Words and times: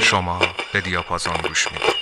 شما 0.00 0.38
به 0.72 0.80
دیاپازون 0.80 1.34
گوش 1.48 1.68
می‌دید. 1.72 1.98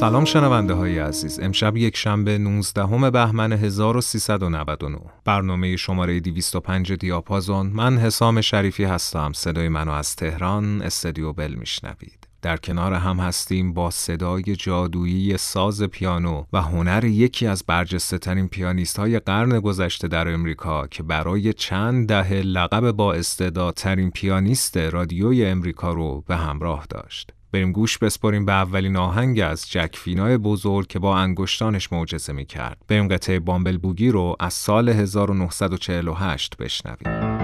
سلام 0.00 0.24
شنونده 0.24 0.74
های 0.74 0.98
عزیز. 0.98 1.40
امشب 1.40 1.76
یک 1.76 1.96
شنبه 1.96 2.38
19 2.38 3.10
بهمن 3.10 3.52
1399 3.52 4.98
برنامه 5.24 5.76
شماره 5.76 6.20
205 6.20 6.92
دیاپازون. 6.92 7.66
من 7.66 7.98
حسام 7.98 8.40
شریفی 8.40 8.84
هستم. 8.84 9.32
صدای 9.32 9.68
منو 9.68 9.92
از 9.92 10.16
تهران 10.16 10.82
استدیو 10.82 11.32
بل 11.32 11.54
میشنوید. 11.54 12.25
در 12.46 12.56
کنار 12.56 12.92
هم 12.92 13.20
هستیم 13.20 13.72
با 13.72 13.90
صدای 13.90 14.42
جادویی 14.42 15.36
ساز 15.36 15.82
پیانو 15.82 16.44
و 16.52 16.62
هنر 16.62 17.04
یکی 17.04 17.46
از 17.46 17.64
برجسته 17.66 18.18
ترین 18.18 18.48
پیانیست 18.48 18.98
های 18.98 19.18
قرن 19.18 19.60
گذشته 19.60 20.08
در 20.08 20.28
امریکا 20.28 20.86
که 20.86 21.02
برای 21.02 21.52
چند 21.52 22.08
دهه 22.08 22.32
لقب 22.32 22.90
با 22.90 23.12
استعدادترین 23.12 24.10
پیانیست 24.10 24.76
رادیوی 24.76 25.46
امریکا 25.46 25.92
رو 25.92 26.24
به 26.26 26.36
همراه 26.36 26.86
داشت. 26.90 27.30
بریم 27.52 27.72
گوش 27.72 27.98
بسپاریم 27.98 28.44
به 28.44 28.52
اولین 28.52 28.96
آهنگ 28.96 29.40
از 29.40 29.70
جک 29.70 29.96
فینای 29.96 30.36
بزرگ 30.36 30.86
که 30.86 30.98
با 30.98 31.16
انگشتانش 31.16 31.92
معجزه 31.92 32.32
می 32.32 32.46
کرد. 32.46 32.78
بریم 32.88 33.08
قطعه 33.08 33.40
بامبل 33.40 33.78
بوگی 33.78 34.10
رو 34.10 34.36
از 34.40 34.54
سال 34.54 34.88
1948 34.88 36.56
بشنویم. 36.56 37.35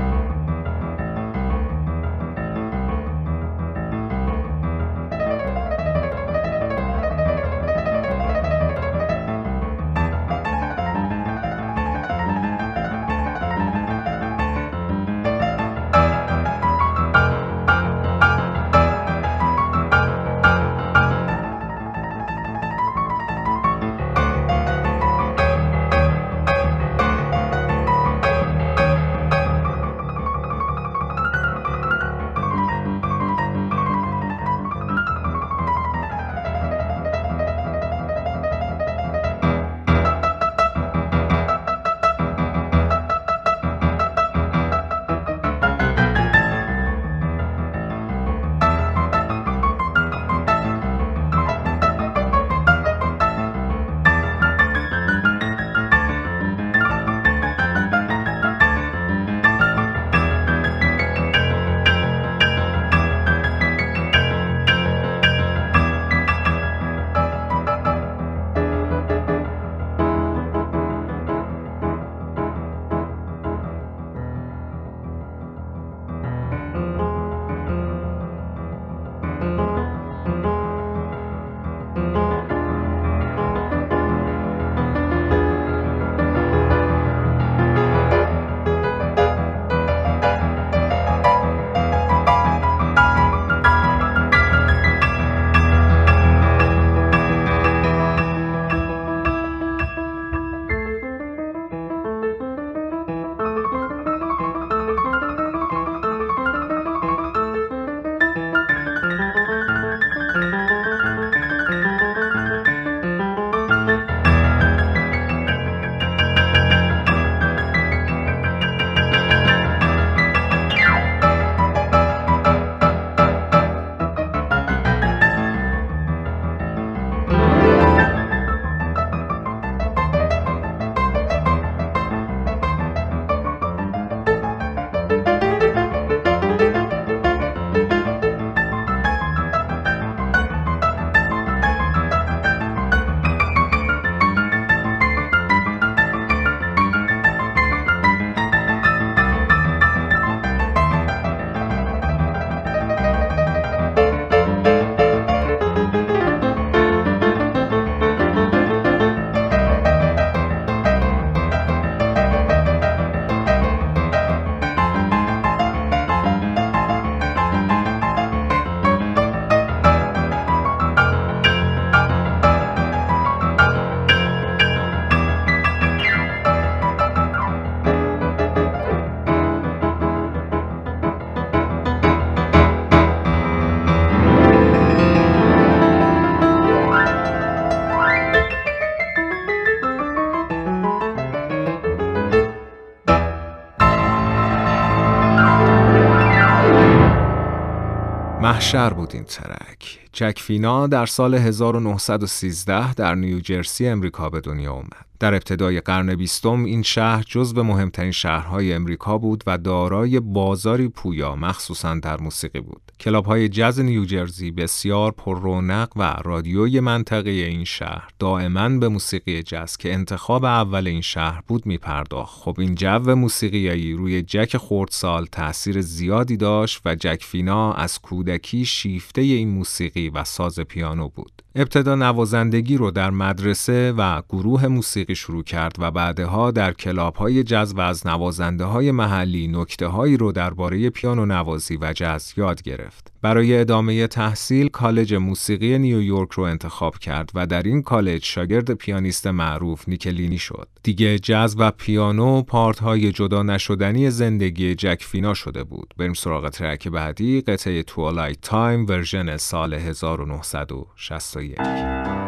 محشر 198.42 198.90
بود 198.90 199.10
این 199.14 199.24
ترک. 199.24 200.01
جک 200.12 200.38
فینا 200.38 200.86
در 200.86 201.06
سال 201.06 201.34
1913 201.34 202.94
در 202.94 203.14
نیوجرسی 203.14 203.88
امریکا 203.88 204.30
به 204.30 204.40
دنیا 204.40 204.72
اومد 204.72 205.06
در 205.22 205.34
ابتدای 205.34 205.80
قرن 205.80 206.14
بیستم 206.14 206.64
این 206.64 206.82
شهر 206.82 207.24
جزو 207.26 207.62
مهمترین 207.62 208.10
شهرهای 208.10 208.72
امریکا 208.72 209.18
بود 209.18 209.44
و 209.46 209.58
دارای 209.58 210.20
بازاری 210.20 210.88
پویا 210.88 211.36
مخصوصا 211.36 211.94
در 211.94 212.20
موسیقی 212.20 212.60
بود. 212.60 212.82
کلاب 213.00 213.24
های 213.24 213.48
جز 213.48 213.80
نیوجرسی 213.80 214.50
بسیار 214.50 215.12
پر 215.12 215.40
رونق 215.40 215.88
و 215.96 216.16
رادیوی 216.24 216.80
منطقه 216.80 217.30
این 217.30 217.64
شهر 217.64 218.08
دائما 218.18 218.68
به 218.68 218.88
موسیقی 218.88 219.42
جز 219.42 219.76
که 219.76 219.92
انتخاب 219.94 220.44
اول 220.44 220.86
این 220.86 221.00
شهر 221.00 221.42
بود 221.46 221.66
می 221.66 221.78
پرداخت. 221.78 222.40
خب 222.40 222.56
این 222.58 222.74
جو 222.74 223.14
موسیقیایی 223.14 223.92
روی 223.92 224.22
جک 224.22 224.56
خردسال 224.56 225.26
تاثیر 225.26 225.80
زیادی 225.80 226.36
داشت 226.36 226.80
و 226.84 226.94
جک 226.94 227.24
فینا 227.24 227.72
از 227.72 227.98
کودکی 227.98 228.64
شیفته 228.64 229.20
این 229.20 229.48
موسیقی 229.48 230.01
و 230.10 230.24
ساز 230.24 230.60
پیانو 230.60 231.08
بود. 231.08 231.42
ابتدا 231.54 231.94
نوازندگی 231.94 232.76
رو 232.76 232.90
در 232.90 233.10
مدرسه 233.10 233.92
و 233.92 234.22
گروه 234.28 234.66
موسیقی 234.66 235.14
شروع 235.14 235.42
کرد 235.42 235.76
و 235.78 235.90
بعدها 235.90 236.50
در 236.50 236.72
کلاب 236.72 237.16
های 237.16 237.42
جز 237.42 237.74
و 237.76 237.80
از 237.80 238.06
نوازنده 238.06 238.64
های 238.64 238.90
محلی 238.90 239.48
نکته 239.48 239.86
هایی 239.86 240.16
رو 240.16 240.32
درباره 240.32 240.90
پیانو 240.90 241.26
نوازی 241.26 241.78
و 241.80 241.92
جز 241.92 242.32
یاد 242.36 242.62
گرفت. 242.62 243.11
برای 243.22 243.58
ادامه 243.58 244.06
تحصیل 244.06 244.68
کالج 244.68 245.14
موسیقی 245.14 245.78
نیویورک 245.78 246.30
رو 246.30 246.42
انتخاب 246.42 246.98
کرد 246.98 247.30
و 247.34 247.46
در 247.46 247.62
این 247.62 247.82
کالج 247.82 248.24
شاگرد 248.24 248.74
پیانیست 248.74 249.26
معروف 249.26 249.88
نیکلینی 249.88 250.38
شد. 250.38 250.68
دیگه 250.82 251.18
جز 251.18 251.56
و 251.58 251.70
پیانو 251.70 252.42
part 252.42 252.78
های 252.78 253.12
جدا 253.12 253.42
نشدنی 253.42 254.10
زندگی 254.10 254.74
جک 254.74 255.02
فینا 255.02 255.34
شده 255.34 255.64
بود. 255.64 255.94
بریم 255.98 256.14
سراغ 256.14 256.48
ترک 256.48 256.88
بعدی 256.88 257.40
قطعه 257.40 257.82
Twilight 257.82 258.40
Time 258.40 258.86
version 258.86 259.36
سال 259.36 259.74
1961. 259.74 262.21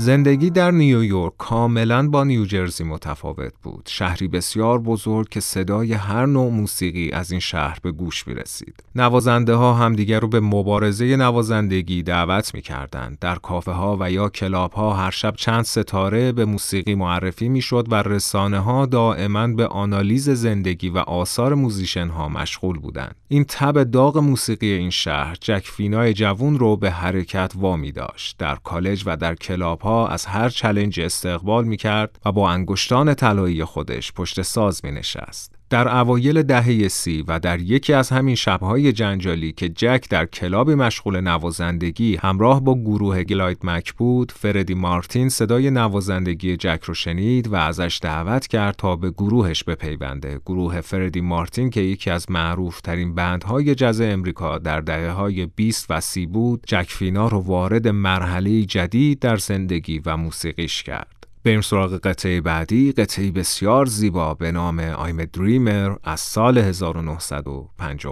زندگی 0.00 0.50
در 0.50 0.70
نیویورک 0.70 1.32
کاملا 1.38 2.08
با 2.08 2.24
نیوجرسی 2.24 2.84
متفاوت 2.84 3.52
بود. 3.62 3.88
شهری 3.88 4.28
بسیار 4.28 4.78
بزرگ 4.78 5.28
که 5.28 5.40
صدای 5.40 5.92
هر 5.92 6.26
نوع 6.26 6.50
موسیقی 6.50 7.10
از 7.10 7.30
این 7.30 7.40
شهر 7.40 7.78
به 7.82 7.92
گوش 7.92 8.26
می 8.26 8.34
رسید. 8.34 8.84
نوازنده 8.94 9.54
ها 9.54 9.74
همدیگر 9.74 10.20
رو 10.20 10.28
به 10.28 10.40
مبارزه 10.40 11.16
نوازندگی 11.16 12.02
دعوت 12.02 12.54
می 12.54 12.62
کردند. 12.62 13.18
در 13.18 13.34
کافه 13.34 13.72
ها 13.72 13.96
و 14.00 14.10
یا 14.10 14.28
کلاب 14.28 14.72
ها 14.72 14.94
هر 14.94 15.10
شب 15.10 15.34
چند 15.36 15.64
ستاره 15.64 16.32
به 16.32 16.44
موسیقی 16.44 16.94
معرفی 16.94 17.48
می 17.48 17.60
شد 17.60 17.86
و 17.90 17.94
رسانه 17.94 18.58
ها 18.58 18.86
دائما 18.86 19.46
به 19.46 19.66
آنالیز 19.66 20.30
زندگی 20.30 20.88
و 20.88 20.98
آثار 20.98 21.54
musician 21.54 22.08
ها 22.08 22.28
مشغول 22.28 22.78
بودند. 22.78 23.16
این 23.28 23.44
تب 23.44 23.82
داغ 23.82 24.18
موسیقی 24.18 24.72
این 24.72 24.90
شهر 24.90 25.36
جک 25.40 25.66
فینای 25.66 26.12
جوون 26.12 26.58
رو 26.58 26.76
به 26.76 26.90
حرکت 26.90 27.52
وامی 27.56 27.92
داشت. 27.92 28.36
در 28.38 28.54
کالج 28.64 29.02
و 29.06 29.16
در 29.16 29.34
کلاب 29.34 29.80
ها 29.80 29.89
از 29.90 30.26
هر 30.26 30.48
challenge 30.48 31.00
استقبال 31.00 31.64
می 31.64 31.76
کرد 31.76 32.18
و 32.24 32.32
با 32.32 32.50
انگشتان 32.50 33.14
طلایی 33.14 33.64
خودش 33.64 34.12
پشت 34.12 34.42
ساز 34.42 34.84
می 34.84 34.92
نشست. 34.92 35.59
در 35.70 35.88
اوایل 35.88 36.42
دهه 36.42 36.88
سی 36.88 37.24
و 37.28 37.38
در 37.38 37.60
یکی 37.60 37.92
از 37.92 38.10
همین 38.10 38.34
شبهای 38.34 38.92
جنجالی 38.92 39.52
که 39.52 39.68
جک 39.68 40.04
در 40.10 40.26
کلاب 40.26 40.70
مشغول 40.70 41.20
نوازندگی 41.20 42.16
همراه 42.16 42.64
با 42.64 42.74
گروه 42.74 43.24
گلاید 43.24 43.58
مک 43.62 43.92
بود، 43.92 44.32
فردی 44.32 44.74
مارتین 44.74 45.28
صدای 45.28 45.70
نوازندگی 45.70 46.56
جک 46.56 46.80
رو 46.84 46.94
شنید 46.94 47.48
و 47.48 47.54
ازش 47.54 47.98
دعوت 48.02 48.46
کرد 48.46 48.74
تا 48.76 48.96
به 48.96 49.10
گروهش 49.10 49.64
بپیونده. 49.64 50.40
گروه 50.46 50.80
فردی 50.80 51.20
مارتین 51.20 51.70
که 51.70 51.80
یکی 51.80 52.10
از 52.10 52.30
معروف 52.30 52.80
ترین 52.80 53.14
بندهای 53.14 53.74
جز 53.74 54.00
امریکا 54.04 54.58
در 54.58 54.80
دهه 54.80 55.10
های 55.10 55.46
20 55.46 55.86
و 55.90 56.00
30 56.00 56.26
بود، 56.26 56.62
جک 56.66 56.90
فینا 56.90 57.28
رو 57.28 57.38
وارد 57.38 57.88
مرحله 57.88 58.62
جدید 58.62 59.18
در 59.18 59.36
زندگی 59.36 59.98
و 60.06 60.16
موسیقیش 60.16 60.82
کرد. 60.82 61.19
بریم 61.44 61.60
سراغ 61.60 61.94
قطعه 61.94 62.40
بعدی. 62.40 62.92
قطعه 62.92 63.30
بسیار 63.30 63.86
زیبا 63.86 64.34
به 64.34 64.52
نام 64.52 64.94
I'm 64.94 65.26
Dreamer 65.36 65.98
از 66.04 66.20
سال 66.20 66.58
1955 66.58 68.06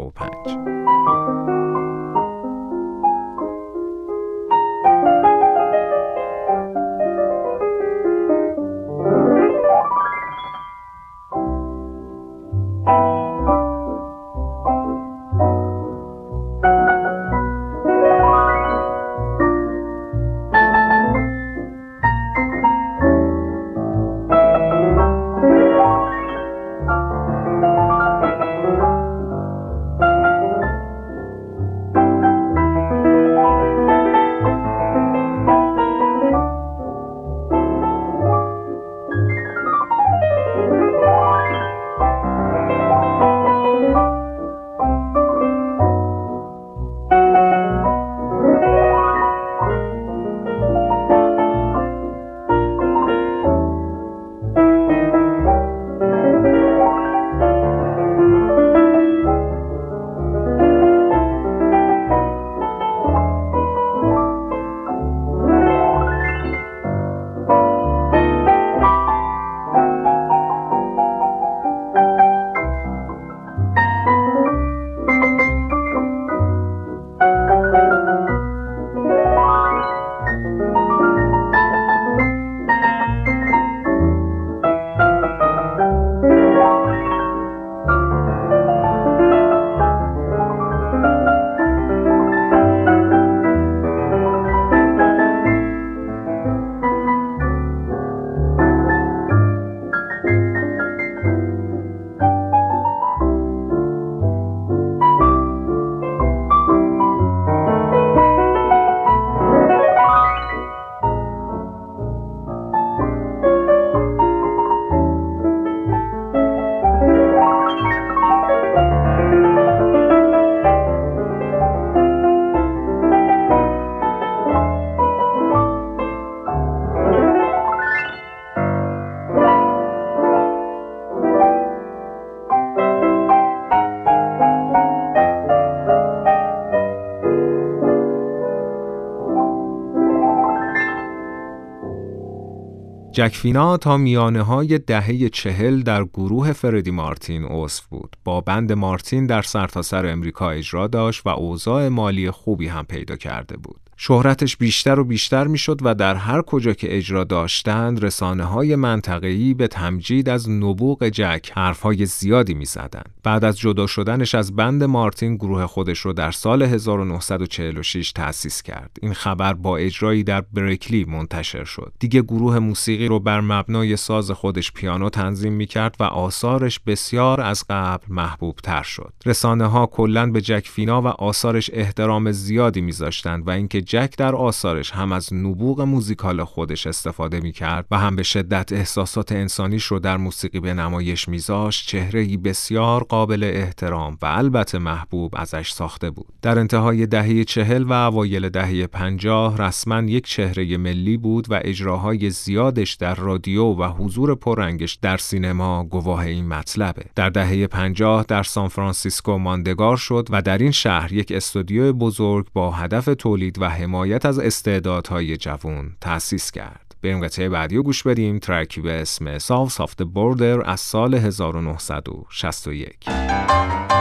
جک 143.19 143.37
فینا 143.37 143.77
تا 143.77 143.97
میانه 143.97 144.43
های 144.43 144.79
دهه 144.79 145.29
چهل 145.29 145.83
در 145.83 146.05
گروه 146.05 146.53
فردی 146.53 146.91
مارتین 146.91 147.45
عضو 147.45 147.83
بود. 147.91 148.17
با 148.25 148.41
بند 148.41 148.73
مارتین 148.73 149.27
در 149.27 149.43
سرتاسر 149.43 150.03
سر 150.03 150.07
امریکا 150.07 150.51
اجرا 150.51 150.87
داشت 150.87 151.27
و 151.27 151.29
اوضاع 151.29 151.89
مالی 151.89 152.31
خوبی 152.31 152.69
هم 152.69 152.85
پیدا 152.85 153.17
کرده 153.17 153.57
بود. 153.57 153.88
شهرتش 154.01 154.57
بیشتر 154.57 155.01
و 155.01 155.05
بیشتر 155.05 155.47
می‌شد 155.47 155.79
و 155.83 155.95
در 155.95 156.15
هر 156.15 156.43
کجا 156.43 156.73
که 156.73 156.97
اجرا 156.97 157.25
داشتند 157.25 158.05
رسانه 158.05 158.45
های 158.45 158.77
منطقه‌ای 158.77 159.55
به 159.55 159.69
تمجید 159.69 160.29
از 160.29 160.51
نبوغ 160.51 161.09
جک 161.09 161.51
حرفهای 161.55 162.07
زیادی 162.07 162.55
می‌زدند. 162.55 163.15
بعد 163.23 163.45
از 163.45 163.59
جدا 163.59 163.87
شدنش 163.87 164.35
از 164.35 164.57
بند 164.57 164.85
مارتین 164.85 165.37
گروه 165.37 165.67
خودش 165.67 165.99
رو 165.99 166.13
در 166.13 166.31
سال 166.31 166.63
1946 166.63 168.13
تأسیس 168.13 168.63
کرد. 168.63 168.97
این 169.03 169.15
خبر 169.15 169.55
با 169.55 169.77
اجرایی 169.77 170.25
در 170.25 170.41
برکلی 170.41 171.05
منتشر 171.05 171.65
شد. 171.65 171.93
دیگه 171.99 172.23
گروه 172.23 172.59
موسیقی 172.59 173.07
رو 173.07 173.21
بر 173.21 173.41
مبنای 173.41 173.97
ساز 173.97 174.31
خودش 174.31 174.73
پیانو 174.73 175.11
تنظیم 175.11 175.53
می‌کرد 175.53 175.97
و 176.01 176.05
آثارش 176.05 176.81
بسیار 176.81 177.41
از 177.41 177.65
قبل 177.71 178.05
محبوب 178.09 178.57
تر 178.63 178.83
شد. 178.83 179.13
رسانه 179.27 179.67
ها 179.67 179.87
به 180.33 180.41
جک 180.41 180.69
فینا 180.69 181.03
و 181.03 181.07
آثارش 181.07 181.71
احترام 181.73 182.33
زیادی 182.33 182.81
میذاشتند 182.81 183.49
و 183.49 183.51
اینکه 183.51 183.88
جک 183.89 184.15
در 184.19 184.35
آثارش 184.35 184.91
هم 184.91 185.13
از 185.13 185.35
نبوغ 185.35 185.81
موزیکال 185.81 186.45
خودش 186.45 186.87
استفاده 186.87 187.41
می 187.41 187.53
کرد 187.53 187.87
و 187.91 187.99
هم 187.99 188.17
به 188.17 188.23
شدت 188.23 188.73
احساسات 188.73 189.33
انسانیش 189.33 189.85
رو 189.85 189.99
در 189.99 190.17
موسیقی 190.17 190.61
به 190.61 190.75
نمایش 190.75 191.29
میذاشت 191.29 191.89
چهره 191.89 192.37
بسیار 192.37 193.05
قابل 193.05 193.45
احترام 193.45 194.19
و 194.23 194.27
البته 194.27 194.79
محبوب 194.79 195.35
ازش 195.37 195.71
ساخته 195.71 196.11
بود. 196.11 196.27
در 196.43 196.59
انتهای 196.59 197.07
دهه 197.07 197.45
چهل 197.45 197.83
و 197.83 197.93
اوایل 197.93 198.49
دهه 198.49 198.87
پنجاه 198.87 199.59
رسما 199.59 200.03
یک 200.03 200.27
چهره 200.27 200.77
ملی 200.77 201.17
بود 201.17 201.51
و 201.51 201.61
اجراهای 201.65 202.31
زیادش 202.31 202.95
در 202.95 203.15
رادیو 203.15 203.65
و 203.65 203.85
حضور 203.85 204.35
پررنگش 204.35 204.95
در 204.95 205.17
سینما 205.17 205.85
گواه 205.85 206.21
این 206.21 206.49
مطلبه. 206.49 207.05
در 207.15 207.29
دهه 207.29 207.67
پنجاه 207.67 208.25
در 208.29 208.43
سان 208.43 208.69
فرانسیسکو 208.69 209.39
ماندگار 209.39 209.97
شد 209.97 210.29
و 210.31 210.43
در 210.43 210.59
این 210.59 210.71
شهر 210.71 211.13
یک 211.13 211.33
استودیو 211.33 211.93
بزرگ 211.93 212.47
با 212.53 212.71
هدف 212.71 213.09
تولید 213.19 213.59
و 213.63 213.78
حمایت 213.79 214.27
از 214.27 214.39
استعدادهای 214.39 215.37
جوان 215.37 215.97
تأسیس 216.01 216.51
کرد. 216.51 216.97
بریم 217.03 217.25
قطعه 217.25 217.49
بعدی 217.49 217.77
رو 217.77 217.83
گوش 217.83 218.03
بدیم 218.03 218.39
track 218.39 218.74
ی 218.74 218.81
به 218.81 219.01
اسم 219.01 219.39
South 219.39 219.73
of 219.73 219.85
the 219.85 220.03
Border 220.03 220.71
از 220.71 220.81
سال 220.81 221.15
1961 221.15 223.98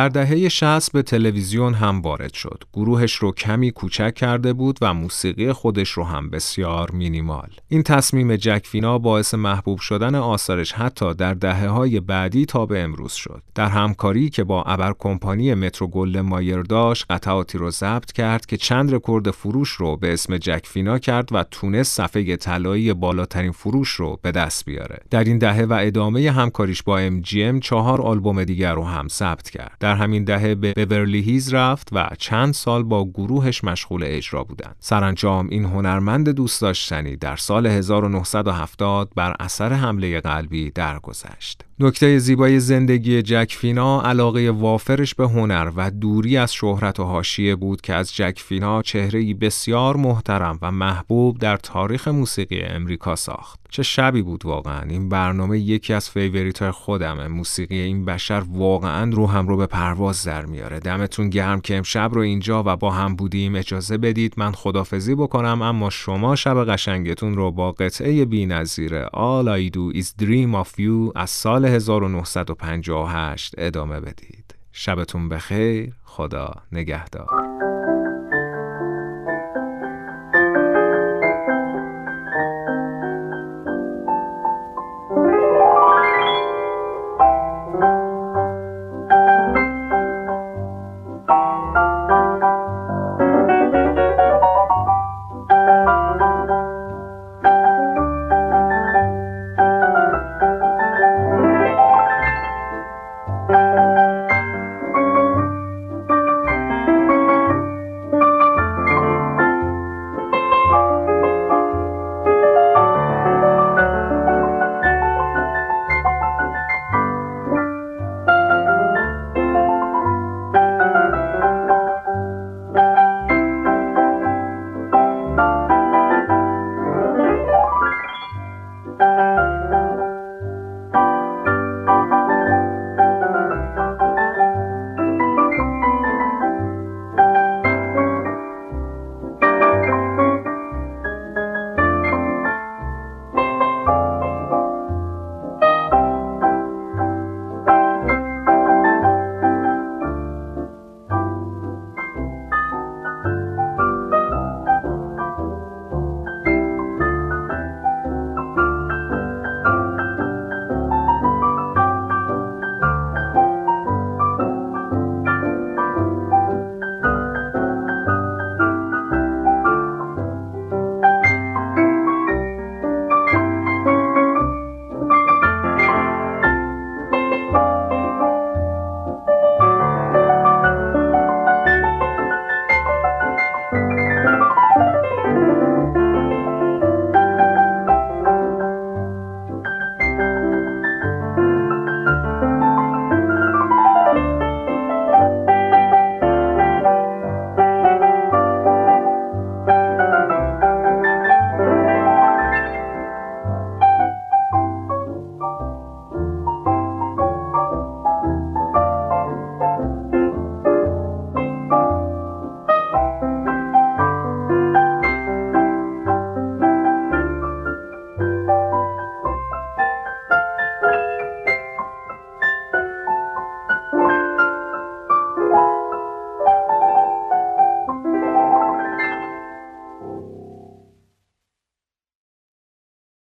در 0.00 0.08
دهه 0.08 0.48
60 0.48 0.92
به 0.92 1.02
تلویزیون 1.02 1.74
هم 1.74 2.00
وارد 2.00 2.32
شد. 2.32 2.64
گروهش 2.72 3.14
رو 3.14 3.32
کمی 3.32 3.70
کوچک 3.70 4.14
کرده 4.14 4.52
بود 4.52 4.78
و 4.80 4.94
موسیقی 4.94 5.52
خودش 5.52 5.90
رو 5.90 6.04
هم 6.04 6.30
بسیار 6.30 6.90
مینیمال. 6.90 7.48
این 7.68 7.82
تصمیم 7.82 8.36
جک 8.36 8.66
فینا 8.66 8.98
باعث 8.98 9.34
محبوب 9.34 9.78
شدن 9.78 10.14
آثارش 10.14 10.72
حتی 10.72 11.14
در 11.14 11.34
دهه 11.34 11.66
های 11.66 12.00
بعدی 12.00 12.46
تا 12.46 12.66
به 12.66 12.82
امروز 12.82 13.12
شد. 13.12 13.42
در 13.54 13.68
همکاری 13.68 14.30
که 14.30 14.44
با 14.44 14.62
ابر 14.62 14.94
کمپانی 14.98 15.54
مترو 15.54 15.86
گلدوین 15.86 16.20
مایر 16.20 16.62
داشت 16.62 17.04
قطعاتی 17.10 17.58
رو 17.58 17.70
ضبط 17.70 18.12
کرد 18.12 18.46
که 18.46 18.56
چند 18.56 18.94
رکورد 18.94 19.30
فروش 19.30 19.70
رو 19.70 19.96
به 19.96 20.12
اسم 20.12 20.38
جک 20.38 20.66
فینا 20.66 20.98
کرد 20.98 21.28
و 21.32 21.44
تونست 21.50 21.96
صفحه 21.96 22.36
طلایی 22.36 22.92
بالاترین 22.92 23.52
فروش 23.52 23.90
رو 23.90 24.18
به 24.22 24.32
دست 24.32 24.64
بیاره. 24.64 24.98
در 25.10 25.24
این 25.24 25.38
دهه 25.38 25.62
و 25.62 25.72
ادامه 25.72 26.30
همکاریش 26.30 26.82
با 26.82 27.08
MGM 27.08 27.60
چهار 27.62 28.02
آلبوم 28.02 28.44
دیگر 28.44 28.74
رو 28.74 28.84
هم 28.84 29.08
ثبت 29.08 29.50
کرد. 29.50 29.76
در 29.90 29.96
همین 29.96 30.24
دهه 30.24 30.54
به 30.54 30.72
بورلی 30.86 31.20
هیلز 31.20 31.54
رفت 31.54 31.88
و 31.92 32.10
چند 32.18 32.54
سال 32.54 32.82
با 32.82 33.04
گروهش 33.04 33.64
مشغول 33.64 34.02
اجرا 34.06 34.44
بودند. 34.44 34.76
سرانجام 34.80 35.48
این 35.50 35.64
هنرمند 35.64 36.28
دوست 36.28 36.60
داشتنی 36.60 37.16
در 37.16 37.36
سال 37.36 37.66
1970 37.66 39.10
بر 39.16 39.36
اثر 39.40 39.72
حمله 39.72 40.20
قلبی 40.20 40.70
درگذشت. 40.70 41.64
نکته 41.82 42.18
زیبای 42.18 42.60
زندگی 42.60 43.22
جک 43.22 43.56
فینا 43.58 44.02
علاقه 44.02 44.50
وافرش 44.50 45.14
به 45.14 45.28
هنر 45.28 45.72
و 45.76 45.90
دوری 45.90 46.36
از 46.36 46.54
شهرت 46.54 47.00
و 47.00 47.04
حاشیه 47.04 47.56
بود 47.56 47.80
که 47.80 47.94
از 47.94 48.16
جک 48.16 48.38
فینا 48.38 48.82
چهره‌ای 48.82 49.34
بسیار 49.34 49.96
محترم 49.96 50.58
و 50.62 50.70
محبوب 50.70 51.38
در 51.38 51.56
تاریخ 51.56 52.08
موسیقی 52.08 52.60
امریکا 52.60 53.16
ساخت. 53.16 53.60
چه 53.70 53.82
شبی 53.82 54.22
بود 54.22 54.46
واقعا 54.46 54.80
این 54.80 55.08
برنامه 55.08 55.58
یکی 55.58 55.92
از 55.92 56.10
favorite 56.10 56.70
خودمه 56.70 57.28
موسیقی 57.28 57.78
این 57.78 58.04
بشر 58.04 58.42
واقعا 58.48 59.10
روحم 59.10 59.48
رو 59.48 59.56
به 59.56 59.66
پرواز 59.80 60.24
در 60.24 60.46
میاره. 60.46 60.80
دمتون 60.80 61.30
گرم 61.30 61.60
که 61.60 61.76
امشب 61.76 62.10
رو 62.12 62.20
اینجا 62.20 62.62
و 62.66 62.76
با 62.76 62.90
هم 62.90 63.16
بودیم. 63.16 63.54
اجازه 63.54 63.98
بدید 63.98 64.34
من 64.36 64.52
خدافزی 64.52 65.14
بکنم 65.14 65.62
اما 65.62 65.90
شما 65.90 66.36
شب 66.36 66.64
قشنگتون 66.64 67.34
رو 67.34 67.50
با 67.50 67.72
قطعه 67.72 68.24
بی 68.24 68.46
نظیره 68.46 69.06
All 69.06 69.46
I 69.46 69.74
Do 69.74 69.96
Is 69.96 70.06
Dream 70.22 70.64
of 70.64 70.68
You 70.78 71.12
از 71.14 71.30
سال 71.30 71.64
1958 71.64 73.54
ادامه 73.58 74.00
بدید. 74.00 74.54
شبتون 74.72 75.28
بخیر. 75.28 75.92
خدا 76.04 76.52
نگهدار. 76.72 77.39